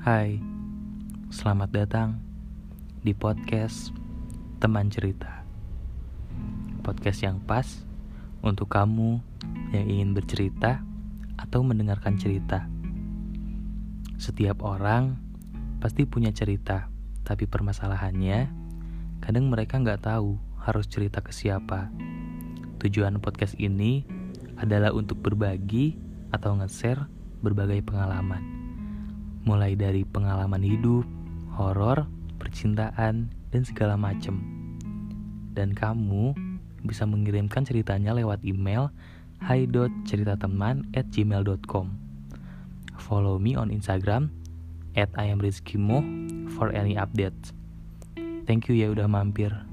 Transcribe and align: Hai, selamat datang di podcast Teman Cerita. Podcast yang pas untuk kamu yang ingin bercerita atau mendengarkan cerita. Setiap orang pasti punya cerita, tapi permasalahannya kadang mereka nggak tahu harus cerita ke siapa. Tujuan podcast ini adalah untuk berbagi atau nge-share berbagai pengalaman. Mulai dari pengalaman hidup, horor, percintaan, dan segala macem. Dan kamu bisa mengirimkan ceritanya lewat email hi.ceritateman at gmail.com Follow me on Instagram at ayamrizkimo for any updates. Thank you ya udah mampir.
Hai, 0.00 0.40
selamat 1.28 1.76
datang 1.76 2.16
di 3.04 3.12
podcast 3.12 3.92
Teman 4.56 4.88
Cerita. 4.88 5.44
Podcast 6.80 7.20
yang 7.20 7.36
pas 7.44 7.84
untuk 8.40 8.72
kamu 8.72 9.20
yang 9.76 9.84
ingin 9.84 10.16
bercerita 10.16 10.80
atau 11.36 11.60
mendengarkan 11.60 12.16
cerita. 12.16 12.64
Setiap 14.16 14.64
orang 14.64 15.20
pasti 15.84 16.08
punya 16.08 16.32
cerita, 16.32 16.88
tapi 17.20 17.44
permasalahannya 17.44 18.48
kadang 19.20 19.52
mereka 19.52 19.76
nggak 19.76 20.00
tahu 20.00 20.40
harus 20.64 20.88
cerita 20.88 21.20
ke 21.20 21.28
siapa. 21.28 21.92
Tujuan 22.80 23.20
podcast 23.20 23.52
ini 23.60 24.08
adalah 24.56 24.96
untuk 24.96 25.20
berbagi 25.20 26.00
atau 26.32 26.56
nge-share 26.56 27.04
berbagai 27.44 27.84
pengalaman. 27.84 28.69
Mulai 29.50 29.74
dari 29.74 30.06
pengalaman 30.06 30.62
hidup, 30.62 31.02
horor, 31.58 32.06
percintaan, 32.38 33.34
dan 33.50 33.62
segala 33.66 33.98
macem. 33.98 34.38
Dan 35.50 35.74
kamu 35.74 36.38
bisa 36.86 37.02
mengirimkan 37.02 37.66
ceritanya 37.66 38.14
lewat 38.14 38.46
email 38.46 38.94
hi.ceritateman 39.42 40.86
at 40.94 41.10
gmail.com 41.10 41.86
Follow 43.00 43.42
me 43.42 43.58
on 43.58 43.74
Instagram 43.74 44.30
at 44.94 45.10
ayamrizkimo 45.18 46.04
for 46.54 46.70
any 46.70 46.94
updates. 46.94 47.56
Thank 48.44 48.68
you 48.70 48.78
ya 48.78 48.92
udah 48.94 49.08
mampir. 49.10 49.69